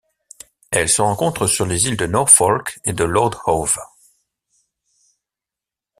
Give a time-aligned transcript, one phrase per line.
[0.71, 3.69] Elle se rencontre sur les îles de Norfolk et de Lord Howe.